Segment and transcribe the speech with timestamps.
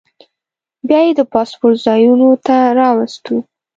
[0.87, 3.35] بیا یې د پاسپورټ ځایونو ته راوستو.